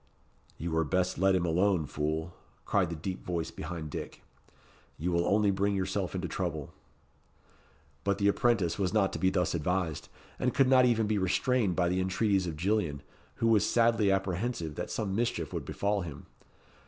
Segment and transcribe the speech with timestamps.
[0.57, 2.33] "You were best let him alone, fool,"
[2.65, 4.23] cried the deep voice behind Dick.
[4.97, 6.73] "You will only bring yourself into trouble."
[8.03, 10.09] But the apprentice was not to be thus advised;
[10.39, 13.03] and could not even be restrained by the entreaties of Gillian,
[13.35, 16.25] who was sadly apprehensive that some mischief would befall him.